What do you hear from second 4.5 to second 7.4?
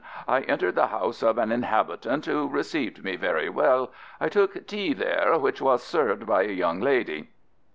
tea there, which was served by a young lady."